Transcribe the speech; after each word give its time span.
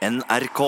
NRK. 0.00 0.60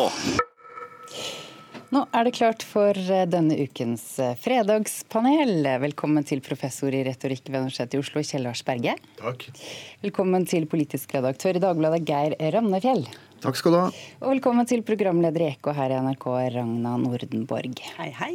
Nå 1.93 2.03
er 2.13 2.27
det 2.29 2.33
klart 2.37 2.65
for 2.69 2.93
eh, 3.01 3.23
denne 3.25 3.57
ukens 3.65 4.05
eh, 4.21 4.35
fredagspanel. 4.37 5.65
Velkommen 5.81 6.27
til 6.29 6.43
professor 6.45 6.93
i 6.93 7.01
retorikk 7.07 7.49
ved 7.49 7.63
Universitetet 7.63 7.97
i 7.97 8.03
Oslo, 8.03 8.21
Kjell 8.29 8.45
Lars 8.45 8.61
Berge. 8.69 8.99
Takk. 9.23 9.47
Velkommen 10.05 10.45
til 10.49 10.69
politisk 10.69 11.17
redaktør 11.17 11.57
i 11.57 11.65
Dagbladet, 11.65 12.05
Geir 12.05 12.37
Ramnefjell. 12.53 13.07
Takk 13.41 13.57
skal 13.57 13.73
du 13.73 13.81
ha. 13.81 13.91
Og 14.21 14.35
velkommen 14.35 14.69
til 14.69 14.85
programleder 14.85 15.47
i 15.47 15.53
Ekko 15.55 15.73
her 15.81 15.97
i 15.97 16.03
NRK, 16.05 16.29
Ragna 16.59 16.99
Nordenborg. 17.01 17.87
Hei, 17.97 18.13
hei. 18.21 18.35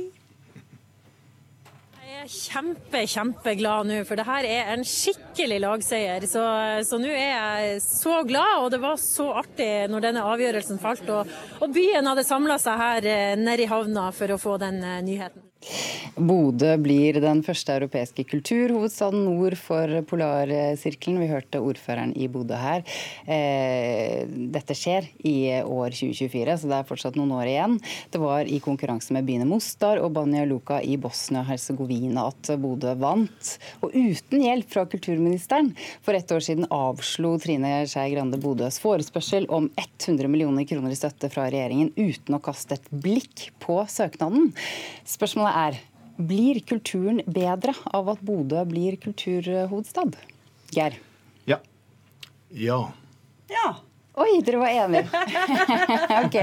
Er 2.28 2.34
kjempe, 2.34 3.02
kjempeglad 3.08 3.88
nå, 3.88 4.02
for 4.04 4.20
det 4.20 4.26
her 4.28 4.44
er 4.50 4.72
en 4.74 4.82
skikkelig 4.84 5.62
lagseier. 5.64 6.26
Så, 6.28 6.44
så 6.84 7.00
nå 7.00 7.08
er 7.08 7.30
jeg 7.30 7.78
så 7.86 8.18
glad, 8.28 8.66
og 8.66 8.72
det 8.74 8.82
var 8.84 9.00
så 9.00 9.30
artig 9.40 9.70
når 9.88 10.10
denne 10.10 10.26
avgjørelsen 10.28 10.82
falt. 10.84 11.08
Og, 11.08 11.32
og 11.64 11.72
byen 11.72 12.12
hadde 12.12 12.28
samla 12.28 12.60
seg 12.60 12.84
her 12.84 13.08
eh, 13.14 13.36
nede 13.40 13.64
i 13.64 13.72
havna 13.72 14.10
for 14.12 14.36
å 14.36 14.42
få 14.44 14.58
den 14.60 14.84
eh, 14.84 15.00
nyheten. 15.08 15.47
Bodø 16.18 16.72
blir 16.82 17.20
den 17.22 17.44
første 17.46 17.76
europeiske 17.78 18.24
kulturhovedstaden 18.30 19.26
nord 19.28 19.54
for 19.60 19.92
Polarsirkelen. 20.10 21.20
Vi 21.22 21.30
hørte 21.30 21.62
ordføreren 21.62 22.14
i 22.18 22.30
Bodø 22.32 22.58
her. 22.58 22.82
Eh, 23.30 24.26
dette 24.28 24.74
skjer 24.78 25.10
i 25.28 25.62
år 25.62 25.94
2024, 25.94 26.58
så 26.58 26.72
det 26.72 26.80
er 26.80 26.88
fortsatt 26.90 27.20
noen 27.20 27.36
år 27.38 27.52
igjen. 27.52 27.78
Det 28.14 28.22
var 28.22 28.50
i 28.50 28.62
konkurranse 28.64 29.14
med 29.14 29.28
byene 29.28 29.46
Mostar 29.50 30.02
og 30.02 30.16
Banja 30.18 30.46
Luka 30.50 30.80
i 30.82 30.98
Bosnia-Hercegovina 31.02 32.28
at 32.32 32.54
Bodø 32.62 32.96
vant. 32.98 33.54
Og 33.86 33.94
uten 33.94 34.46
hjelp 34.46 34.74
fra 34.74 34.88
kulturministeren. 34.90 35.74
For 36.06 36.18
ett 36.18 36.34
år 36.34 36.42
siden 36.44 36.70
avslo 36.74 37.36
Trine 37.42 37.84
Skei 37.90 38.10
Grande 38.16 38.42
Bodøs 38.42 38.82
forespørsel 38.82 39.46
om 39.54 39.70
100 39.78 40.32
millioner 40.32 40.66
kroner 40.70 40.94
i 40.94 40.98
støtte 40.98 41.30
fra 41.34 41.46
regjeringen 41.52 41.94
uten 41.98 42.38
å 42.38 42.42
kaste 42.44 42.80
et 42.80 42.90
blikk 42.90 43.52
på 43.62 43.80
søknaden. 43.92 44.50
Spørsmålet 45.08 45.47
er 45.66 45.80
blir 46.18 46.60
kulturen 46.66 47.22
bedre 47.30 47.76
av 47.94 48.10
at 48.10 48.22
Bodø 48.26 48.64
blir 48.66 48.96
kulturhovedstad? 48.98 50.16
Geir? 50.74 50.96
Ja. 51.46 51.60
Ja. 52.50 52.80
Ja. 53.52 53.68
Oi, 54.18 54.40
dere 54.42 54.58
var 54.58 54.72
enige. 54.74 55.04
ok, 56.26 56.38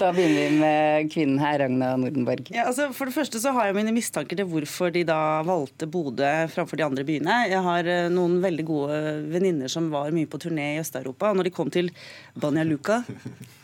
Da 0.00 0.08
begynner 0.10 0.48
vi 0.48 0.56
med 0.58 1.12
kvinnen 1.14 1.38
her, 1.38 1.60
Ragna 1.62 1.92
Nordenborg. 1.94 2.48
ja 2.50 2.64
altså 2.66 2.88
for 2.90 3.06
det 3.06 3.14
første 3.14 3.38
så 3.38 3.52
har 3.54 3.68
jeg 3.68 3.76
mine 3.76 3.92
mistanker 3.94 4.34
til 4.40 4.48
hvorfor 4.50 4.90
de 4.90 5.04
da 5.06 5.20
valgte 5.46 5.86
Bodø 5.86 6.32
framfor 6.50 6.80
de 6.80 6.86
andre 6.88 7.04
byene. 7.06 7.36
Jeg 7.52 7.62
har 7.62 7.86
eh, 7.86 8.08
noen 8.10 8.40
veldig 8.42 8.66
gode 8.66 8.98
venninner 9.30 9.70
som 9.70 9.86
var 9.94 10.10
mye 10.10 10.26
på 10.26 10.42
turné 10.42 10.72
i 10.74 10.82
Øst-Europa. 10.82 11.30
og 11.30 11.38
Når 11.38 11.46
de 11.46 11.54
kom 11.54 11.70
til 11.70 11.92
Banja 12.34 12.66
Luka, 12.66 13.04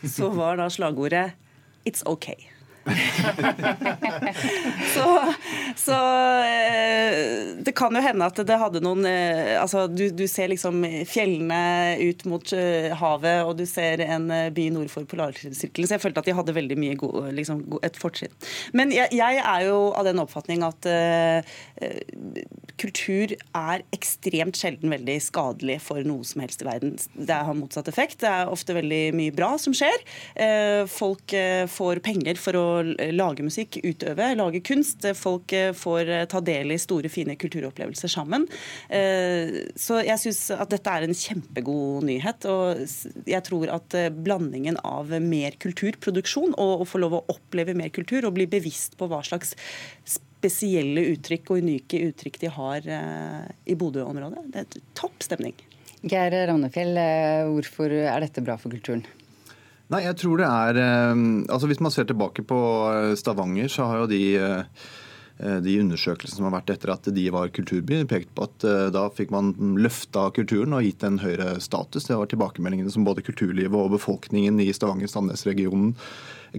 så 0.07 0.31
var 0.31 0.55
da 0.63 0.69
slagordet 0.71 1.33
'It's 1.83 2.07
okay'. 2.07 2.47
så, 4.95 5.33
så 5.77 5.97
eh, 6.41 7.61
det 7.61 7.75
kan 7.77 7.93
jo 7.93 8.01
hende 8.01 8.25
at 8.25 8.41
det 8.47 8.57
hadde 8.57 8.81
noen 8.81 9.05
eh, 9.05 9.61
Altså, 9.61 9.85
du, 9.91 10.09
du 10.15 10.27
ser 10.29 10.47
liksom 10.49 10.85
fjellene 11.07 11.97
ut 12.01 12.25
mot 12.29 12.53
eh, 12.57 12.91
havet, 12.97 13.43
og 13.45 13.57
du 13.59 13.65
ser 13.69 14.01
en 14.05 14.27
by 14.55 14.69
nord 14.73 14.89
for 14.93 15.05
polarsirkelen. 15.09 15.87
Så 15.87 15.93
jeg 15.95 16.03
følte 16.03 16.19
at 16.23 16.29
de 16.29 16.37
hadde 16.37 16.57
veldig 16.57 16.77
mye 16.81 16.95
god, 16.99 17.15
liksom, 17.37 17.57
et 17.85 17.97
fortrinn. 18.01 18.33
Men 18.77 18.87
jeg, 18.95 19.07
jeg 19.17 19.35
er 19.43 19.61
jo 19.67 19.77
av 19.97 20.03
den 20.07 20.21
oppfatning 20.23 20.59
at 20.65 20.81
eh, 20.89 21.39
kultur 22.81 23.33
er 23.57 23.83
ekstremt 23.93 24.57
sjelden 24.57 24.93
veldig 24.93 25.17
skadelig 25.23 25.77
for 25.85 26.05
noe 26.07 26.25
som 26.27 26.43
helst 26.43 26.63
i 26.63 26.67
verden. 26.67 26.95
Det 27.13 27.39
har 27.45 27.57
motsatt 27.57 27.89
effekt. 27.91 28.21
Det 28.23 28.31
er 28.31 28.51
ofte 28.51 28.75
veldig 28.77 29.03
mye 29.17 29.35
bra 29.35 29.53
som 29.61 29.75
skjer. 29.75 30.05
Uh, 30.35 30.83
Folk 30.91 31.33
uh, 31.35 31.65
får 31.71 32.01
penger 32.05 32.39
for 32.41 32.57
å 32.57 32.65
lage 33.13 33.45
musikk, 33.45 33.77
utøve, 33.83 34.29
lage 34.37 34.61
kunst. 34.65 35.05
Folk 35.17 35.53
eh, 35.57 35.71
får 35.77 36.09
eh, 36.09 36.25
ta 36.31 36.41
del 36.45 36.73
i 36.75 36.79
store, 36.81 37.11
fine 37.11 37.35
kulturopplevelser 37.39 38.11
sammen. 38.11 38.47
Eh, 38.89 39.61
Så 39.75 40.01
jeg 40.05 40.19
syns 40.21 40.41
at 40.55 40.71
dette 40.73 40.93
er 40.93 41.05
en 41.05 41.17
kjempegod 41.17 42.07
nyhet. 42.07 42.47
Og 42.49 42.83
jeg 43.29 43.45
tror 43.47 43.71
at 43.77 43.97
blandingen 44.23 44.79
av 44.87 45.13
mer 45.23 45.57
kulturproduksjon 45.61 46.55
og 46.57 46.83
å 46.83 46.89
få 46.89 47.01
lov 47.03 47.19
å 47.19 47.23
oppleve 47.33 47.75
mer 47.77 47.93
kultur 47.93 48.27
og 48.27 48.35
bli 48.37 48.47
bevisst 48.49 48.97
på 48.99 49.09
hva 49.11 49.21
slags 49.25 49.55
spesielle 50.07 51.03
uttrykk 51.13 51.53
og 51.53 51.61
unike 51.61 51.99
uttrykk 52.09 52.39
de 52.41 52.49
har 52.55 52.87
i 52.89 53.77
Bodø-området. 53.77 54.47
Det 54.53 54.63
er 54.63 54.85
topp 54.97 55.21
stemning. 55.21 55.53
Geir 56.01 56.33
Ravnefjell, 56.49 56.97
hvorfor 57.53 57.93
er 57.93 58.23
dette 58.25 58.41
bra 58.41 58.57
for 58.57 58.73
kulturen? 58.73 59.05
Nei, 59.91 60.05
jeg 60.05 60.17
tror 60.21 60.39
det 60.39 60.47
er 60.47 60.79
eh, 60.79 61.21
Altså 61.51 61.67
Hvis 61.67 61.81
man 61.83 61.93
ser 61.93 62.07
tilbake 62.09 62.45
på 62.47 62.59
eh, 62.91 63.13
Stavanger, 63.19 63.71
så 63.71 63.89
har 63.89 64.03
jo 64.03 64.11
de 64.11 64.23
eh, 64.39 64.65
de 65.41 65.79
undersøkelsene 65.81 66.37
som 66.37 66.45
har 66.45 66.53
vært 66.59 66.69
etter 66.75 66.91
at 66.93 67.07
de 67.15 67.23
var 67.33 67.49
kulturby, 67.55 68.03
pekt 68.09 68.29
på 68.37 68.45
at 68.45 68.65
eh, 68.67 68.89
da 68.93 69.07
fikk 69.13 69.31
man 69.33 69.53
løfta 69.81 70.27
kulturen 70.35 70.75
og 70.77 70.85
gitt 70.85 71.05
en 71.07 71.17
høyere 71.23 71.55
status. 71.63 72.05
Det 72.05 72.17
var 72.19 72.29
tilbakemeldingene 72.29 72.93
som 72.93 73.07
både 73.07 73.23
kulturlivet 73.25 73.73
og 73.73 73.95
befolkningen 73.95 74.59
i 74.61 74.69
Stavanger-Sandnes-regionen 74.75 75.95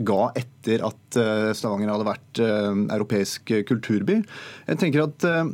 ga 0.08 0.22
etter 0.38 0.82
at 0.88 1.20
eh, 1.20 1.50
Stavanger 1.56 1.92
hadde 1.92 2.08
vært 2.08 2.42
eh, 2.42 2.72
europeisk 2.96 3.54
kulturby. 3.68 4.22
Jeg 4.66 4.80
tenker 4.82 5.06
at 5.06 5.28
eh, 5.28 5.52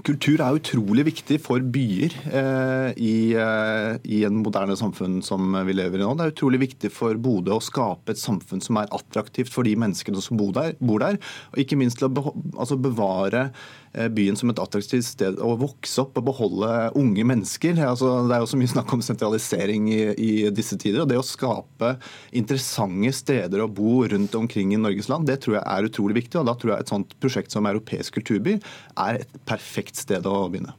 Kultur 0.00 0.40
er 0.40 0.56
utrolig 0.56 1.04
viktig 1.04 1.36
for 1.44 1.60
byer 1.74 2.14
eh, 2.32 2.94
i, 2.96 3.16
eh, 3.36 3.98
i 4.08 4.22
en 4.24 4.38
moderne 4.40 4.74
samfunn 4.78 5.18
som 5.22 5.52
vi 5.68 5.74
lever 5.76 6.00
i 6.00 6.02
nå. 6.02 6.14
Det 6.16 6.24
er 6.24 6.32
utrolig 6.32 6.62
viktig 6.62 6.90
for 6.90 7.18
Bodø 7.20 7.58
å 7.58 7.62
skape 7.62 8.14
et 8.14 8.20
samfunn 8.20 8.64
som 8.64 8.80
er 8.80 8.88
attraktivt 8.96 9.52
for 9.52 9.68
de 9.68 9.76
menneskene 9.78 10.24
som 10.24 10.40
bor 10.40 10.54
der. 10.56 10.72
Bor 10.80 11.04
der 11.04 11.20
og 11.52 11.60
ikke 11.60 11.76
minst 11.78 12.00
til 12.00 12.08
å 12.08 12.14
beho 12.16 12.32
altså 12.56 12.78
bevare 12.80 13.50
eh, 13.92 14.08
byen 14.08 14.38
som 14.40 14.50
et 14.50 14.62
attraktivt 14.64 15.04
sted 15.06 15.36
å 15.44 15.52
vokse 15.60 16.00
opp 16.02 16.16
og 16.18 16.26
beholde 16.30 16.72
unge 16.98 17.28
mennesker. 17.28 17.84
Altså, 17.84 18.14
det 18.26 18.38
er 18.38 18.42
jo 18.46 18.50
så 18.54 18.62
mye 18.62 18.72
snakk 18.72 18.96
om 18.96 19.04
sentralisering 19.04 19.92
i, 19.92 20.00
i 20.16 20.32
disse 20.56 20.80
tider. 20.80 21.04
og 21.04 21.12
Det 21.12 21.20
å 21.20 21.26
skape 21.26 21.92
interessante 22.40 23.12
steder 23.20 23.60
å 23.60 23.68
bo 23.68 24.00
rundt 24.08 24.40
omkring 24.40 24.72
i 24.72 24.80
Norges 24.80 25.12
land, 25.12 25.28
det 25.28 25.42
tror 25.44 25.60
jeg 25.60 25.66
er 25.68 25.92
utrolig 25.92 26.22
viktig. 26.22 26.40
og 26.40 26.48
Da 26.48 26.56
tror 26.56 26.74
jeg 26.74 26.86
et 26.86 26.96
sånt 26.96 27.14
prosjekt 27.20 27.52
som 27.52 27.68
Europeisk 27.68 28.16
kulturby 28.16 28.56
er 28.96 29.20
et 29.20 29.40
perfekt 29.46 29.81
sted 29.90 30.26
å 30.28 30.46
begynne. 30.52 30.76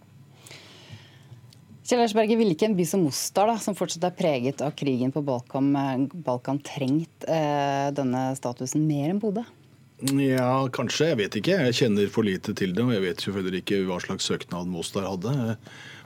Kjell 1.83 1.99
Ersberge, 1.99 2.29
Berge, 2.29 2.37
ville 2.39 2.55
ikke 2.55 2.69
en 2.69 2.77
by 2.77 2.85
som 2.87 3.01
Mostar, 3.03 3.49
da, 3.51 3.57
som 3.59 3.75
fortsatt 3.75 4.05
er 4.07 4.15
preget 4.15 4.61
av 4.63 4.71
krigen 4.79 5.11
på 5.11 5.19
Balkan, 5.27 5.67
eh, 5.75 6.05
Balkan 6.25 6.61
trengt 6.63 7.25
eh, 7.27 7.89
denne 7.91 8.29
statusen 8.39 8.85
mer 8.87 9.11
enn 9.11 9.19
Bodø? 9.19 9.43
Ja, 10.15 10.63
kanskje. 10.71 11.09
Jeg 11.11 11.19
vet 11.19 11.35
ikke. 11.39 11.57
Jeg 11.67 11.75
kjenner 11.75 12.07
for 12.11 12.27
lite 12.27 12.55
til 12.55 12.71
det. 12.75 12.83
Og 12.83 12.93
jeg 12.95 13.03
vet 13.03 13.23
selvfølgelig 13.23 13.61
ikke 13.63 13.81
hva 13.87 13.99
slags 14.03 14.27
søknad 14.27 14.71
Mostar 14.71 15.05
hadde. 15.07 15.35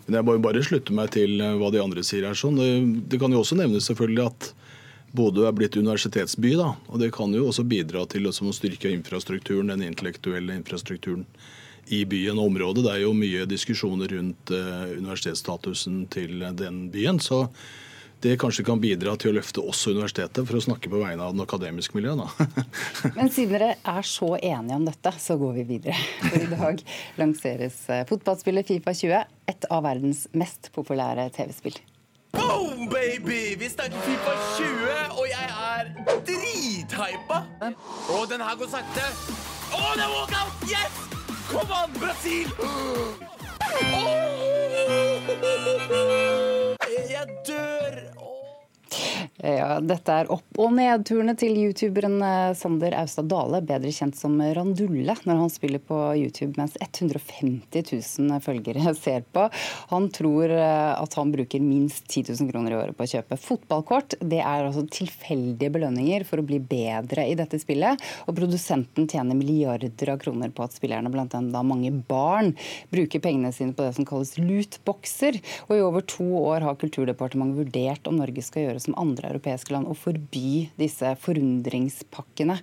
Men 0.06 0.18
jeg 0.18 0.26
må 0.26 0.36
jo 0.36 0.44
bare 0.44 0.66
slutte 0.66 0.94
meg 0.98 1.14
til 1.14 1.42
hva 1.62 1.72
de 1.74 1.82
andre 1.82 2.04
sier 2.06 2.28
her. 2.28 2.38
sånn. 2.38 2.58
Det, 2.58 2.70
det 3.14 3.22
kan 3.22 3.34
jo 3.34 3.42
også 3.42 3.58
nevnes 3.58 3.90
selvfølgelig 3.90 4.26
at 4.28 4.52
Bodø 5.18 5.48
er 5.48 5.56
blitt 5.56 5.78
universitetsby. 5.78 6.56
da, 6.60 6.74
og 6.90 7.00
Det 7.00 7.12
kan 7.16 7.34
jo 7.34 7.48
også 7.48 7.66
bidra 7.66 8.06
til 8.10 8.28
å 8.28 8.34
styrke 8.34 8.92
infrastrukturen, 8.92 9.72
den 9.74 9.88
intellektuelle 9.88 10.58
infrastrukturen 10.58 11.26
i 11.94 12.04
byen 12.10 12.40
og 12.40 12.52
området. 12.52 12.86
Det 12.86 12.94
er 12.94 13.04
jo 13.06 13.16
mye 13.18 13.48
diskusjoner 13.50 14.12
rundt 14.18 14.54
eh, 14.56 14.96
universitetsstatusen 14.98 16.06
til 16.14 16.42
den 16.58 16.88
byen. 16.94 17.20
så 17.24 17.48
det 18.20 18.40
kanskje 18.42 18.64
kan 18.66 18.80
bidra 18.82 19.14
til 19.20 19.30
å 19.30 19.36
løfte 19.38 19.62
også 19.62 19.92
universitetet, 19.94 20.42
for 20.50 20.58
å 20.58 20.62
snakke 20.64 20.90
på 20.90 21.02
vegne 21.04 21.22
av 21.22 21.36
den 21.36 21.44
akademiske 21.44 21.94
miljøet. 21.94 22.24
da. 22.24 22.64
Men 23.18 23.30
siden 23.30 23.54
dere 23.54 23.76
er 23.78 24.08
så 24.10 24.32
enige 24.40 24.80
om 24.80 24.88
dette, 24.88 25.12
så 25.22 25.38
går 25.38 25.60
vi 25.60 25.66
videre. 25.76 25.98
For 26.24 26.40
i 26.42 26.50
dag 26.50 26.82
lanseres 27.22 27.78
eh, 27.94 28.06
fotballspillet 28.10 28.72
Fifa 28.72 28.96
20, 28.98 29.36
et 29.54 29.70
av 29.70 29.86
verdens 29.86 30.26
mest 30.34 30.72
populære 30.74 31.30
TV-spill. 31.38 31.78
Boom, 32.34 32.88
baby! 32.90 33.54
Vi 33.62 33.70
snakker 33.70 34.02
Fifa 34.08 34.34
20, 34.58 35.14
og 35.14 35.30
jeg 35.30 35.54
er 35.70 35.94
drithypa. 36.32 37.44
Og 38.18 38.26
den 38.34 38.42
her 38.42 38.58
går 38.58 38.74
sakte. 38.74 39.06
Å, 39.78 39.94
det 39.94 40.08
er 40.08 40.18
walkout! 40.18 40.68
Yes! 40.74 41.17
Kom 41.48 41.72
an, 41.72 41.92
Brasil! 42.00 42.48
Ja, 49.48 49.78
dette 49.80 50.12
er 50.12 50.28
opp- 50.34 50.58
og 50.60 50.74
nedturene 50.76 51.32
til 51.40 51.54
youtuberen 51.56 52.18
eh, 52.26 52.54
Sander 52.58 52.92
Austad 53.00 53.30
Dale, 53.32 53.62
bedre 53.64 53.94
kjent 53.96 54.18
som 54.20 54.34
Randulle, 54.42 55.14
når 55.24 55.40
han 55.40 55.52
spiller 55.54 55.80
på 55.80 55.96
YouTube 56.20 56.58
mens 56.60 56.74
150 56.82 57.94
000 58.20 58.42
følgere 58.44 58.92
ser 58.98 59.24
på. 59.32 59.46
Han 59.94 60.10
tror 60.12 60.52
eh, 60.52 60.92
at 60.98 61.16
han 61.16 61.32
bruker 61.32 61.64
minst 61.64 62.10
10 62.10 62.34
000 62.34 62.52
kroner 62.52 62.76
i 62.76 62.80
året 62.80 62.98
på 62.98 63.06
å 63.06 63.12
kjøpe 63.14 63.38
fotballkort. 63.40 64.18
Det 64.20 64.42
er 64.42 64.66
altså 64.68 64.84
tilfeldige 64.92 65.72
belønninger 65.78 66.28
for 66.28 66.42
å 66.42 66.48
bli 66.50 66.60
bedre 66.60 67.30
i 67.30 67.38
dette 67.40 67.62
spillet. 67.62 68.04
Og 68.28 68.36
produsenten 68.36 69.08
tjener 69.08 69.38
milliarder 69.38 70.12
av 70.12 70.20
kroner 70.26 70.52
på 70.52 70.66
at 70.66 70.76
spillerne, 70.76 71.14
blant 71.14 71.38
annet 71.38 71.56
da 71.56 71.64
mange 71.64 71.94
barn, 72.10 72.52
bruker 72.92 73.24
pengene 73.24 73.54
sine 73.56 73.78
på 73.78 73.86
det 73.86 73.96
som 73.96 74.10
kalles 74.12 74.36
lootboxer. 74.42 75.40
Og 75.70 75.78
i 75.78 75.86
over 75.88 76.04
to 76.18 76.28
år 76.44 76.68
har 76.68 76.82
Kulturdepartementet 76.84 77.64
vurdert 77.64 78.12
om 78.12 78.20
Norge 78.20 78.44
skal 78.44 78.68
gjøre 78.68 78.84
som 78.84 78.98
andre 78.98 79.28
andre 79.28 79.37
europeiske 79.38 79.74
land 79.76 79.88
å 79.88 79.96
forby 79.98 80.68
disse 80.80 81.14
forundringspakkene. 81.24 82.58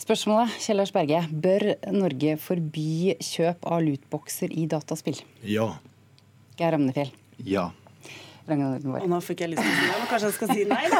Spørsmålet, 0.00 0.54
Kjellers 0.62 0.92
Berge, 0.94 1.22
bør 1.32 1.70
Norge 1.94 2.36
forby 2.42 3.16
kjøp 3.24 3.64
av 3.66 3.82
lootboxer 3.86 4.52
i 4.52 4.66
dataspill? 4.70 5.18
Ja. 5.48 5.72
Geir 6.60 6.76
Ramnefjell. 6.76 7.10
Ja. 7.48 7.70
Og 8.44 9.08
nå 9.08 9.18
fikk 9.24 9.40
jeg 9.40 9.54
lyst 9.54 9.64
til 9.64 9.70
å 9.72 9.76
si 9.78 9.84
det, 9.88 9.94
men 9.96 10.08
kanskje 10.10 10.28
jeg 10.28 10.36
skal 10.36 10.50
si 10.52 10.64
nei, 10.68 10.82
da. 10.92 10.98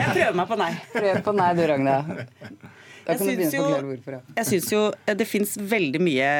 Jeg 0.00 0.12
prøver 0.16 0.36
meg 0.40 0.46
på 0.48 0.56
nei. 0.56 0.70
Prøv 0.94 1.18
på 1.26 1.34
nei 1.36 1.48
du, 1.58 1.64
Ragna. 1.68 1.96
Da 2.06 3.12
Jeg 3.12 3.18
kan 3.20 3.26
du 3.28 3.28
begynne 3.28 3.50
å 3.50 3.56
jo, 3.58 3.66
forklare 3.66 3.88
hvorfor. 3.90 4.14
ja. 4.16 4.36
jeg 4.40 4.48
syns 4.48 4.70
jo 4.72 4.80
det 5.20 5.26
fins 5.28 5.52
veldig 5.60 6.00
mye 6.02 6.30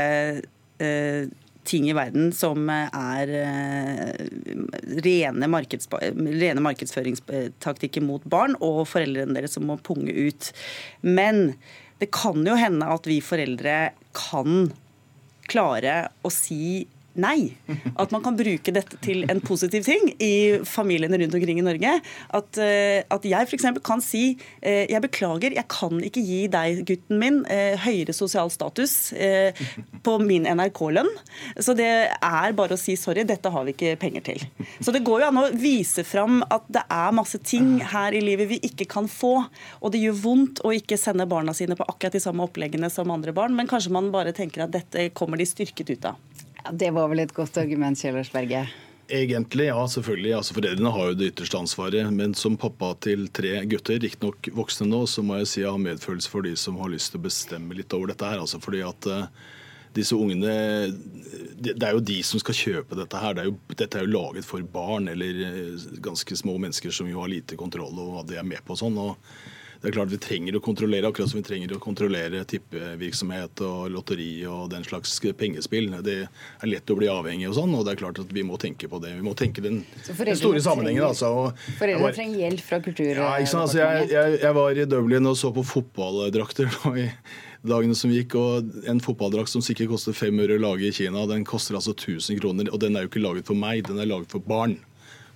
eh, 0.83 1.29
ting 1.67 1.89
i 1.91 1.97
verden 1.97 2.31
som 2.37 2.69
er 2.71 3.33
eh, 3.41 4.27
rene, 5.05 5.51
markeds, 5.51 5.91
rene 5.91 6.63
markedsføringstaktikker 6.65 8.05
mot 8.05 8.25
barn, 8.31 8.57
og 8.65 8.85
foreldrene 8.91 9.37
deres 9.37 9.57
som 9.59 9.67
må 9.69 9.79
punge 9.83 10.15
ut. 10.15 10.51
Men 11.03 11.57
det 12.01 12.11
kan 12.15 12.43
jo 12.47 12.57
hende 12.59 12.89
at 12.93 13.09
vi 13.09 13.21
foreldre 13.25 13.79
kan 14.17 14.69
klare 15.51 15.99
å 16.27 16.33
si 16.33 16.87
nei. 17.21 17.57
At 17.97 18.13
man 18.15 18.23
kan 18.25 18.37
bruke 18.39 18.73
dette 18.75 18.99
til 19.05 19.25
en 19.31 19.41
positiv 19.45 19.87
ting 19.87 20.11
i 20.23 20.59
familiene 20.69 21.19
rundt 21.21 21.37
omkring 21.39 21.61
i 21.61 21.67
Norge. 21.67 21.93
At, 22.37 22.61
eh, 22.63 23.03
at 23.13 23.27
jeg 23.27 23.49
f.eks. 23.49 23.67
kan 23.87 24.03
si 24.05 24.25
eh, 24.61 24.85
jeg 24.91 25.03
beklager, 25.05 25.57
jeg 25.57 25.67
kan 25.73 26.01
ikke 26.05 26.23
gi 26.25 26.41
deg, 26.53 26.83
gutten 26.89 27.21
min, 27.21 27.41
eh, 27.53 27.77
høyere 27.87 28.15
sosial 28.17 28.51
status 28.53 28.97
på 30.07 30.17
min 30.23 30.47
NRK-lønn. 30.49 31.11
Så 31.63 31.75
det 31.77 31.91
er 32.15 32.57
bare 32.57 32.77
å 32.77 32.81
si 32.81 32.97
sorry, 33.01 33.25
dette 33.29 33.51
har 33.53 33.67
vi 33.67 33.75
ikke 33.75 33.97
penger 34.01 34.27
til. 34.31 34.45
Så 34.81 34.95
det 34.95 35.05
går 35.07 35.25
jo 35.25 35.31
an 35.31 35.43
å 35.43 35.47
vise 35.57 36.05
fram 36.07 36.43
at 36.53 36.67
det 36.73 36.85
er 36.93 37.17
masse 37.17 37.41
ting 37.43 37.77
her 37.93 38.17
i 38.17 38.23
livet 38.25 38.51
vi 38.51 38.61
ikke 38.71 38.89
kan 38.97 39.11
få. 39.11 39.35
Og 39.81 39.93
det 39.95 40.03
gjør 40.03 40.21
vondt 40.25 40.63
å 40.67 40.73
ikke 40.77 40.99
sende 41.01 41.29
barna 41.29 41.55
sine 41.57 41.79
på 41.79 41.87
akkurat 41.87 42.17
de 42.17 42.23
samme 42.23 42.47
oppleggene 42.47 42.91
som 42.93 43.13
andre 43.15 43.35
barn, 43.37 43.57
men 43.57 43.71
kanskje 43.71 43.95
man 43.95 44.13
bare 44.15 44.35
tenker 44.37 44.67
at 44.67 44.75
dette 44.75 45.11
kommer 45.17 45.41
de 45.41 45.49
styrket 45.49 45.95
ut 45.95 46.11
av. 46.13 46.36
Det 46.73 46.91
var 46.95 47.09
vel 47.13 47.23
et 47.23 47.35
godt 47.37 47.59
argument, 47.63 47.99
Kjell 47.99 48.19
Årsberget? 48.21 48.75
Egentlig, 49.07 49.69
ja, 49.69 49.83
selvfølgelig. 49.87 50.33
Altså, 50.35 50.55
Foreldrene 50.57 50.91
har 50.91 51.11
jo 51.11 51.19
det 51.19 51.29
ytterste 51.31 51.59
ansvaret. 51.61 52.09
Men 52.13 52.35
som 52.35 52.57
pappa 52.59 52.91
til 53.07 53.29
tre 53.35 53.61
gutter, 53.71 54.01
riktignok 54.03 54.49
voksne 54.57 54.89
nå, 54.91 55.05
så 55.07 55.23
må 55.23 55.39
jeg 55.41 55.51
si 55.51 55.61
jeg 55.63 55.71
har 55.71 55.83
medfølelse 55.83 56.33
for 56.33 56.47
de 56.47 56.57
som 56.59 56.81
har 56.83 56.91
lyst 56.91 57.13
til 57.15 57.23
å 57.23 57.27
bestemme 57.29 57.77
litt 57.79 57.95
over 57.95 58.11
dette 58.11 58.27
her. 58.27 58.43
Altså, 58.43 58.59
fordi 58.63 58.83
at 58.87 59.07
uh, 59.07 59.29
disse 59.97 60.17
ungene 60.17 60.57
det, 61.57 61.77
det 61.77 61.87
er 61.87 61.95
jo 61.95 62.03
de 62.05 62.19
som 62.27 62.43
skal 62.43 62.59
kjøpe 62.59 62.99
dette 62.99 63.21
her. 63.23 63.37
Det 63.37 63.45
er 63.45 63.51
jo, 63.53 63.59
dette 63.77 64.01
er 64.01 64.09
jo 64.09 64.17
laget 64.17 64.49
for 64.49 64.67
barn 64.75 65.07
eller 65.13 65.39
eh, 65.47 65.87
ganske 66.05 66.37
små 66.37 66.57
mennesker 66.63 66.93
som 66.95 67.09
jo 67.09 67.23
har 67.23 67.31
lite 67.33 67.59
kontroll 67.59 67.95
over 67.95 68.19
hva 68.19 68.27
de 68.27 68.41
er 68.41 68.49
med 68.49 68.65
på. 68.67 68.75
og 68.75 68.83
sånn, 68.83 68.99
og 69.01 69.15
det 69.83 69.91
er 69.91 69.95
klart 69.97 70.13
Vi 70.13 70.19
trenger 70.23 70.57
å 70.59 70.63
kontrollere 70.65 71.11
akkurat 71.11 71.31
som 71.31 71.41
vi 71.41 71.47
trenger 71.47 71.75
å 71.77 71.81
kontrollere 71.83 72.43
tippevirksomhet 72.49 73.63
og 73.67 73.91
lotteri 73.95 74.31
og 74.49 74.71
den 74.73 74.85
slags 74.87 75.15
pengespill. 75.39 75.91
Det 76.07 76.17
er 76.27 76.71
lett 76.71 76.93
å 76.93 76.97
bli 76.99 77.09
avhengig 77.13 77.49
og 77.51 77.57
sånn, 77.59 77.75
og 77.77 77.85
det 77.87 77.95
er 77.95 78.03
klart 78.05 78.21
at 78.23 78.33
vi 78.35 78.45
må 78.47 78.59
tenke 78.61 78.89
på 78.91 79.01
det. 79.03 79.15
Vi 79.19 79.25
må 79.27 79.35
tenke 79.39 79.65
den, 79.65 79.83
den 80.07 80.39
store 80.39 80.63
sammenhengen. 80.65 81.05
altså. 81.07 81.53
var- 82.03 82.17
trenger 82.17 82.47
hjelp 82.47 82.65
fra 82.65 82.81
kultur... 82.85 83.13
ja, 83.13 83.33
ikke 83.41 83.53
sant? 83.53 83.67
Altså, 83.67 83.83
jeg, 83.83 84.09
jeg, 84.15 84.39
jeg 84.43 84.59
var 84.61 84.81
i 84.81 84.89
Dublin 84.89 85.31
og 85.33 85.37
så 85.39 85.53
på 85.55 85.65
fotballdrakter 85.67 86.73
i 87.05 87.09
dagene 87.67 87.97
som 87.99 88.13
gikk. 88.15 88.37
og 88.39 88.89
En 88.89 89.03
fotballdrakt 89.03 89.53
som 89.53 89.65
sikkert 89.65 89.93
koster 89.95 90.17
fem 90.17 90.39
øre 90.43 90.59
å 90.59 90.65
lage 90.69 90.89
i 90.89 90.95
Kina, 90.95 91.27
den 91.31 91.47
koster 91.49 91.79
altså 91.79 91.95
1000 91.97 92.41
kroner. 92.43 92.71
Og 92.73 92.81
den 92.83 92.97
er 92.97 93.07
jo 93.07 93.13
ikke 93.13 93.25
laget 93.25 93.49
for 93.49 93.59
meg, 93.59 93.85
den 93.89 94.01
er 94.03 94.09
laget 94.11 94.33
for 94.33 94.45
barn. 94.45 94.79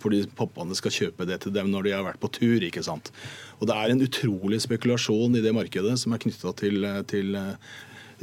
Fordi 0.01 0.25
pappaene 0.37 0.77
skal 0.79 0.95
kjøpe 0.97 1.27
det 1.29 1.43
til 1.45 1.55
dem 1.55 1.71
når 1.73 1.87
de 1.87 1.95
har 1.97 2.07
vært 2.07 2.23
på 2.23 2.33
tur. 2.33 2.59
ikke 2.65 2.85
sant? 2.87 3.13
Og 3.61 3.69
Det 3.69 3.77
er 3.77 3.93
en 3.93 4.03
utrolig 4.07 4.61
spekulasjon 4.65 5.37
i 5.37 5.45
det 5.45 5.55
markedet 5.55 5.99
som 6.01 6.17
er 6.17 6.23
knytta 6.23 6.55
til, 6.57 6.87
til 7.11 7.37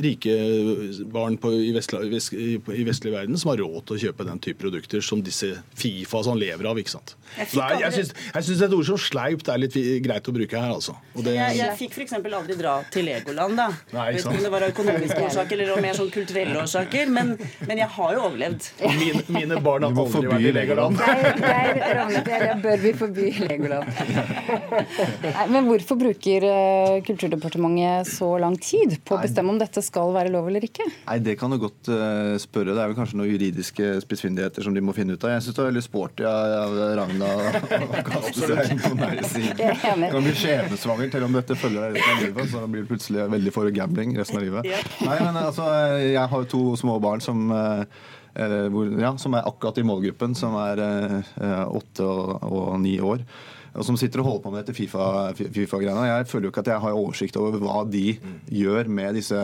rike 0.01 0.33
barn 1.11 1.37
på, 1.41 1.51
i, 1.57 1.71
vestlig, 1.75 2.09
vest, 2.11 2.33
i, 2.37 2.55
i 2.73 2.83
vestlig 2.87 3.13
verden 3.15 3.37
som 3.39 3.49
har 3.53 3.57
råd 3.63 3.79
til 3.89 3.95
å 3.97 4.01
kjøpe 4.05 4.25
den 4.27 4.39
type 4.43 4.59
produkter 4.61 5.01
som 5.05 5.21
disse 5.25 5.53
Fifa 5.77 6.21
som 6.27 6.37
lever 6.37 6.67
av. 6.69 6.77
ikke 6.77 6.93
sant? 6.93 7.15
Jeg 7.37 7.47
er- 7.57 7.79
jeg 7.81 7.93
syns, 7.97 8.11
jeg 8.33 8.43
syns 8.49 8.61
et 8.67 8.73
ord 8.77 8.85
som 8.85 8.97
sleipt 9.01 9.49
er 9.49 9.57
litt 9.61 9.73
greit 10.05 10.27
å 10.29 10.33
bruke 10.35 10.59
her, 10.59 10.71
altså. 10.75 10.95
Og 11.15 11.23
det, 11.25 11.33
Jeg, 11.37 11.57
jeg 11.57 11.77
fikk 11.81 11.97
f.eks. 11.97 12.13
aldri 12.13 12.55
dra 12.59 12.75
til 12.93 13.05
Legoland. 13.09 13.57
da. 13.57 13.67
Nei, 13.93 14.07
ikke 14.13 14.21
sant? 14.23 14.33
Vet 14.33 14.37
om 14.37 14.43
det 14.47 14.51
var 14.53 14.65
av 14.67 14.73
økonomiske 14.75 15.21
årsaker 15.27 15.61
eller 15.65 15.81
mer 15.81 15.93
sånn 15.97 16.11
kulturelle 16.13 16.61
årsaker, 16.61 17.09
men, 17.09 17.33
men 17.67 17.77
jeg 17.81 17.87
har 17.97 18.13
jo 18.17 18.21
overlevd. 18.29 18.69
mine, 19.01 19.23
mine 19.39 19.61
barn 19.65 19.83
har 19.87 19.91
aldri 20.05 20.27
vært 20.27 20.47
i 20.49 20.53
Legoland. 20.57 20.97
Geir 21.01 21.97
Ravnefjell, 22.01 22.45
ja, 22.51 22.55
bør 22.63 22.77
vi 22.85 22.93
forby 23.01 23.31
Legoland? 23.47 23.87
Nei, 25.37 25.47
men 25.53 25.67
hvorfor 25.69 25.97
bruker 25.99 26.45
eh, 26.47 27.01
Kulturdepartementet 27.07 28.07
så 28.11 28.29
lang 28.41 28.55
tid 28.61 28.97
på 29.07 29.17
å 29.17 29.21
bestemme 29.23 29.53
om 29.53 29.59
dette 29.61 29.81
skal 29.87 30.11
være 30.15 30.31
lov 30.33 30.47
eller 30.51 30.65
ikke? 30.67 30.85
Nei, 31.07 31.17
Det 31.25 31.37
kan 31.39 31.51
du 31.53 31.57
godt 31.61 31.89
eh, 31.93 32.35
spørre. 32.43 32.75
Det 32.75 32.83
er 32.83 32.91
vel 32.91 32.97
kanskje 32.99 33.17
noen 33.19 33.31
juridiske 33.31 33.89
spissfindigheter 34.03 34.67
som 34.67 34.75
de 34.77 34.83
må 34.83 34.93
finne 34.97 35.15
ut 35.17 35.23
av. 35.25 35.33
Jeg 35.35 35.45
syns 35.47 35.57
det 35.57 35.63
var 35.63 35.69
veldig 35.71 35.85
sporty 35.87 36.27
av 36.29 36.77
Ragna 36.99 37.31
å 37.87 38.03
kaste 38.11 38.51
seg 38.51 38.73
inn 38.75 38.83
på 38.83 38.93
nei-siden. 38.99 39.63
Du 40.03 40.07
kan 40.13 40.27
bli 40.27 40.35
skjebnesvanger 40.43 41.11
til 41.15 41.27
om 41.27 41.39
dette 41.39 41.57
følger 41.57 41.87
deg 41.87 41.97
resten 41.97 42.13
av 42.17 42.23
livet. 42.27 42.51
Så 42.53 42.63
blir 42.71 42.85
du 42.85 42.91
plutselig 42.93 43.27
veldig 43.37 43.55
for 43.55 43.71
gambling 43.75 44.15
resten 44.19 44.39
av 44.41 44.45
livet. 44.47 44.71
Nei, 45.07 45.17
men 45.23 45.41
altså, 45.41 45.67
Jeg 46.03 46.23
har 46.31 46.45
jo 46.45 46.51
to 46.53 46.63
små 46.83 46.99
barn 47.03 47.23
som 47.23 47.47
eh, 47.55 47.83
hvor, 48.69 48.89
ja, 49.01 49.15
som 49.17 49.33
er 49.37 49.47
akkurat 49.49 49.79
i 49.81 49.85
målgruppen, 49.87 50.35
som 50.37 50.53
er 50.61 50.81
eh, 50.83 51.61
åtte 51.65 52.05
og, 52.05 52.35
og 52.45 52.75
ni 52.83 52.97
år. 53.01 53.23
Og 53.77 53.85
som 53.85 53.97
sitter 53.99 54.23
og 54.23 54.25
holder 54.25 54.41
på 54.41 54.51
med 54.53 54.63
dette 54.63 54.73
FIFA- 54.73 55.35
Fifa-greiene. 55.53 56.07
jeg 56.09 56.27
føler 56.31 56.47
jo 56.47 56.51
ikke 56.53 56.63
at 56.63 56.69
jeg 56.71 56.81
har 56.81 56.95
oversikt 56.97 57.35
over 57.37 57.59
hva 57.61 57.83
de 57.85 58.05
gjør 58.49 58.87
med 58.89 59.19
disse 59.19 59.37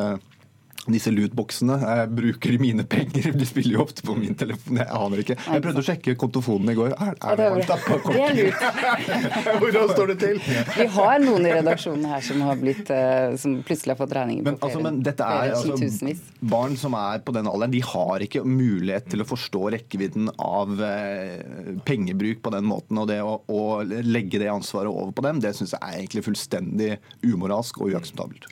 disse 0.92 1.12
lootboxene. 1.14 1.78
Jeg 1.80 2.10
bruker 2.18 2.54
de 2.54 2.60
mine 2.60 2.86
penger. 2.90 3.32
De 3.38 3.46
spiller 3.48 3.78
jo 3.78 3.84
ofte 3.86 4.04
på 4.06 4.16
min 4.18 4.36
telefon. 4.36 4.80
Jeg 4.82 4.90
aner 4.92 5.22
ikke. 5.24 5.38
Jeg 5.40 5.64
prøvde 5.64 5.84
å 5.84 5.86
sjekke 5.88 6.16
kontofonen 6.20 6.74
i 6.74 6.76
går. 6.78 6.96
Er, 6.98 7.14
er 7.16 7.40
det, 7.40 7.46
er, 7.48 7.62
det 7.64 8.24
er 8.26 8.36
lurt. 8.40 8.66
Hvordan 9.64 9.94
står 9.94 10.12
det 10.12 10.18
til? 10.24 10.42
Vi 10.82 10.88
har 10.98 11.24
noen 11.24 11.48
i 11.48 11.54
redaksjonen 11.56 12.08
her 12.12 12.26
som, 12.26 12.44
har 12.48 12.60
blitt, 12.60 12.92
eh, 12.94 13.38
som 13.40 13.56
plutselig 13.64 13.96
har 13.96 14.02
fått 14.02 14.16
regninger 14.18 14.48
Men, 14.50 14.60
på 14.60 14.68
altså, 14.68 14.82
flere, 14.82 14.92
men 14.92 15.06
dette 15.08 15.30
er 15.30 15.56
altså. 15.56 16.14
Barn 16.54 16.76
som 16.80 16.98
er 17.00 17.24
på 17.24 17.36
den 17.36 17.48
alderen, 17.48 17.74
de 17.74 17.84
har 17.88 18.26
ikke 18.26 18.44
mulighet 18.44 19.08
til 19.14 19.24
å 19.24 19.28
forstå 19.28 19.64
rekkevidden 19.78 20.34
av 20.36 20.84
eh, 20.84 21.78
pengebruk 21.88 22.44
på 22.44 22.54
den 22.56 22.68
måten. 22.68 23.00
Og 23.00 23.08
det 23.12 23.22
å, 23.24 23.38
å 23.48 23.64
legge 23.88 24.42
det 24.44 24.52
ansvaret 24.52 24.92
over 24.92 25.16
på 25.16 25.26
dem, 25.30 25.40
det 25.44 25.56
syns 25.56 25.78
jeg 25.78 25.80
er 25.80 26.02
egentlig 26.02 26.26
fullstendig 26.28 26.92
umoralsk 27.24 27.80
og 27.80 27.96
uakseptabelt. 27.96 28.52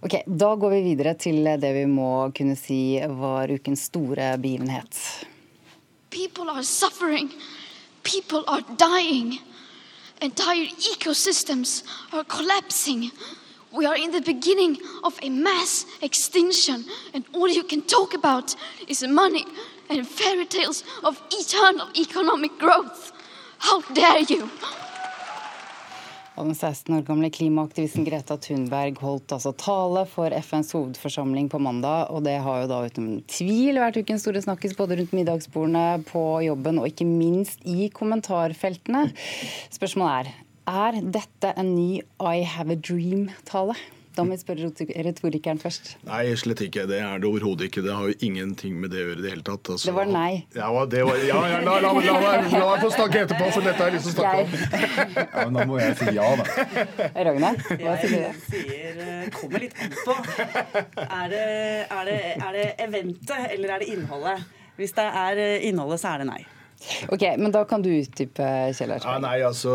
Ok, 0.00 0.22
Da 0.26 0.54
går 0.56 0.70
vi 0.70 0.80
videre 0.82 1.14
til 1.16 1.44
det 1.60 1.72
vi 1.72 1.86
må 1.88 2.28
kunne 2.36 2.56
si 2.56 2.98
var 3.00 3.48
ukens 3.48 3.86
store 3.88 4.36
begivenhet. 4.38 4.98
People 6.10 6.50
are 6.50 6.64
suffering. 6.64 7.30
People 8.02 8.44
are 8.46 8.62
dying. 8.76 9.38
Entire 10.20 10.68
ecosystems 10.92 11.82
are 12.12 12.24
collapsing. 12.24 13.10
We 13.72 13.86
are 13.86 13.96
in 13.96 14.12
the 14.12 14.20
beginning 14.20 14.78
of 15.02 15.18
a 15.22 15.28
mass 15.28 15.86
extinction, 16.00 16.84
and 17.12 17.24
all 17.34 17.48
you 17.48 17.64
can 17.64 17.82
talk 17.82 18.14
about 18.14 18.54
is 18.88 19.02
money 19.02 19.44
and 19.90 20.06
fairy 20.06 20.46
tales 20.46 20.84
of 21.02 21.20
eternal 21.30 21.88
economic 21.96 22.58
growth. 22.58 23.12
How 23.58 23.80
dare 23.92 24.20
you! 24.20 24.48
Og 26.36 26.44
den 26.44 26.56
16 26.56 26.92
år 26.92 27.04
gamle 27.08 27.30
klimaaktivisten 27.32 28.04
Greta 28.04 28.36
Thunberg 28.36 28.98
holdt 29.00 29.32
altså 29.32 29.54
tale 29.56 30.04
for 30.10 30.32
FNs 30.36 30.74
hovedforsamling 30.76 31.48
på 31.52 31.60
mandag. 31.64 32.10
Og 32.12 32.26
det 32.26 32.36
har 32.44 32.62
jo 32.62 32.70
da 32.70 32.82
uten 32.84 33.22
tvil 33.32 33.80
vært 33.80 33.96
ukens 33.96 34.26
store 34.26 34.44
snakkis 34.44 34.76
både 34.76 35.00
rundt 35.00 35.16
middagsbordene, 35.16 36.02
på 36.06 36.24
jobben 36.44 36.82
og 36.82 36.90
ikke 36.90 37.08
minst 37.08 37.64
i 37.64 37.88
kommentarfeltene. 37.94 39.08
Spørsmålet 39.72 40.28
er 40.28 40.42
er 40.66 40.98
dette 40.98 41.52
en 41.54 41.74
ny 41.76 42.00
I 42.18 42.42
have 42.42 42.72
a 42.74 42.76
dream-tale? 42.76 43.76
Da 44.16 44.24
må 44.24 44.32
vi 44.32 44.40
spørre 44.40 44.70
retorikeren 45.04 45.58
først. 45.60 45.90
Nei, 46.08 46.22
slett 46.40 46.62
ikke. 46.64 46.86
Det 46.88 47.02
er 47.04 47.20
det 47.20 47.28
overhodet 47.28 47.68
ikke. 47.68 47.82
Det 47.84 47.92
har 47.92 48.08
jo 48.08 48.16
ingenting 48.24 48.78
med 48.80 48.94
det 48.94 49.02
å 49.02 49.10
gjøre 49.10 49.20
i 49.20 49.24
det 49.26 49.32
hele 49.34 49.44
tatt. 49.44 49.72
Altså. 49.74 49.90
Det 49.90 49.94
var 49.98 50.08
nei. 50.08 50.30
Ja, 50.56 50.70
det 50.88 51.02
var, 51.04 51.20
ja, 51.20 51.42
ja 51.52 51.60
la, 51.66 51.76
la, 51.84 51.92
la, 51.92 52.16
la, 52.24 52.32
la 52.48 52.70
meg 52.70 52.86
få 52.86 52.90
snakke 52.94 53.26
etterpå, 53.26 53.50
for 53.52 53.68
dette 53.68 53.82
har 53.82 53.92
jeg 53.92 53.98
lyst 53.98 54.08
til 54.08 54.14
å 54.14 54.18
snakke 54.22 54.40
om. 54.40 54.56
Ja, 55.20 55.44
men 55.44 55.60
da 55.60 55.68
må 55.68 55.78
jeg 55.82 55.98
si 56.00 56.16
ja, 56.16 56.30
da. 56.40 56.48
Ragnar, 57.28 57.62
hva 57.82 57.96
sier 58.00 58.16
du? 58.16 58.18
Jeg 58.24 58.42
sier 58.48 59.04
eh, 59.04 59.30
kommer 59.36 59.66
litt 59.66 59.78
an 59.84 59.96
på. 60.00 60.18
Er 61.06 61.32
det, 61.32 61.46
er, 61.84 62.02
det, 62.08 62.18
er 62.40 62.52
det 62.56 62.66
eventet 62.88 63.48
eller 63.52 63.76
er 63.76 63.84
det 63.84 63.92
innholdet? 63.92 64.52
Hvis 64.80 64.96
det 64.96 65.08
er 65.26 65.44
eh, 65.44 65.68
innholdet, 65.68 66.00
så 66.00 66.14
er 66.14 66.24
det 66.24 66.30
nei. 66.32 66.42
Ok, 67.08 67.22
men 67.38 67.52
Da 67.54 67.64
kan 67.68 67.82
du 67.82 67.88
utdype, 67.90 68.46
Kjell 68.76 68.92
Ja, 68.96 69.16
nei, 69.22 69.38
altså, 69.46 69.72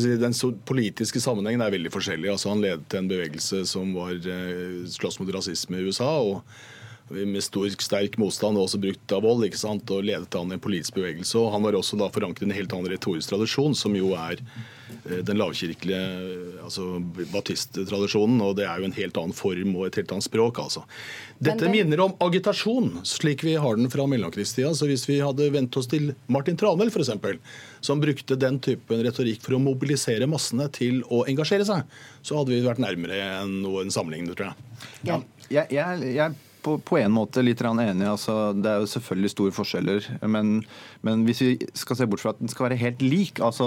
si 0.00 0.14
Den 0.20 0.36
politiske 0.66 1.20
sammenhengen 1.22 1.64
er 1.64 1.74
veldig 1.74 1.92
forskjellig. 1.92 2.30
Altså, 2.32 2.52
han 2.54 2.62
ledet 2.64 2.96
en 2.98 3.10
bevegelse 3.10 3.64
som 3.68 3.92
var 3.96 4.14
eh, 4.16 4.84
slåss 4.90 5.20
mot 5.20 5.34
rasisme 5.36 5.80
i 5.80 5.88
USA. 5.88 6.10
og 6.22 6.42
med 7.08 7.42
stor, 7.44 7.68
sterk 7.84 8.16
motstand 8.16 8.56
og 8.56 8.64
også 8.64 8.80
brukt 8.80 9.12
av 9.12 9.24
vold, 9.26 9.44
ikke 9.44 9.60
sant, 9.60 9.90
og 9.92 10.06
ledet 10.08 10.36
an 10.38 10.54
en 10.54 10.62
politisk 10.62 10.96
bevegelse. 10.96 11.36
og 11.36 11.52
Han 11.52 11.66
var 11.66 11.76
også 11.76 11.98
da 12.00 12.08
forankret 12.12 12.46
i 12.46 12.48
en 12.48 12.56
helt 12.56 12.72
annen 12.72 12.88
retorisk 12.88 13.28
tradisjon, 13.28 13.74
som 13.76 13.92
jo 13.96 14.14
er 14.16 14.40
eh, 14.40 15.20
den 15.26 15.36
lavkirkelige 15.36 16.00
altså 16.64 17.02
baptisttradisjonen. 17.34 18.40
og 18.40 18.56
Det 18.56 18.64
er 18.64 18.80
jo 18.80 18.88
en 18.88 18.96
helt 18.96 19.20
annen 19.20 19.36
form 19.36 19.74
og 19.76 19.90
et 19.90 19.98
helt 20.00 20.14
annet 20.16 20.26
språk. 20.26 20.62
altså. 20.64 20.86
Dette 21.44 21.68
minner 21.68 22.00
om 22.06 22.14
agitasjon, 22.24 22.88
slik 23.04 23.44
vi 23.44 23.58
har 23.60 23.76
den 23.76 23.92
fra 23.92 24.08
mellomkrigstida. 24.08 24.72
Så 24.72 24.88
hvis 24.88 25.04
vi 25.10 25.20
hadde 25.20 25.50
vent 25.52 25.76
oss 25.76 25.90
til 25.92 26.14
Martin 26.32 26.56
Tranel, 26.56 26.88
f.eks., 26.88 27.12
som 27.84 28.00
brukte 28.00 28.38
den 28.40 28.56
typen 28.64 29.04
retorikk 29.04 29.44
for 29.44 29.58
å 29.58 29.60
mobilisere 29.60 30.24
massene 30.30 30.70
til 30.72 31.02
å 31.12 31.26
engasjere 31.28 31.68
seg, 31.68 31.84
så 32.24 32.40
hadde 32.40 32.56
vi 32.56 32.64
vært 32.64 32.80
nærmere 32.80 33.20
enn 33.42 33.60
noen 33.60 33.92
sammenligning, 33.92 34.32
tror 34.32 34.54
jeg. 34.54 34.82
Ja. 35.10 35.20
Jeg, 35.52 35.68
jeg, 35.76 36.14
jeg 36.16 36.32
på, 36.64 36.76
på, 36.80 36.98
en 37.00 37.14
måte 37.14 37.44
litt 37.44 37.62
enig. 37.64 38.06
Altså, 38.08 38.52
det 38.56 38.70
er 38.70 38.82
jo 38.82 38.90
selvfølgelig 38.90 39.32
store 39.32 39.54
forskjeller. 39.54 40.08
Men, 40.26 40.54
men, 41.06 41.24
hvis 41.28 41.42
vi 41.44 41.50
skal 41.76 41.98
se 41.98 42.08
bort 42.10 42.24
fra 42.24 42.34
at 42.34 42.42
den 42.42 42.52
skal 42.52 42.68
være 42.68 42.80
helt 42.80 43.02
lik 43.04 43.40
altså 43.44 43.66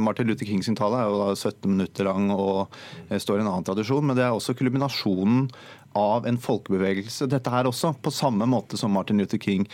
Martin 0.00 0.28
Luther 0.28 0.48
King 0.48 0.62
sin 0.64 0.78
tale 0.78 1.00
er 1.00 1.10
jo 1.10 1.20
da 1.20 1.34
17 1.36 1.68
minutter 1.68 2.08
lang 2.08 2.30
og 2.34 2.72
står 3.10 3.40
i 3.40 3.44
en 3.44 3.50
annen 3.50 3.66
tradisjon. 3.68 4.06
Men 4.08 4.18
det 4.18 4.26
er 4.26 4.34
også 4.34 4.56
kulminasjonen 4.58 5.48
av 5.96 6.26
en 6.28 6.36
folkebevegelse, 6.38 7.26
dette 7.32 7.50
her 7.50 7.66
også, 7.66 7.94
på 8.04 8.12
samme 8.12 8.46
måte 8.46 8.78
som 8.78 8.92
Martin 8.94 9.18
Luther 9.18 9.40
King, 9.40 9.64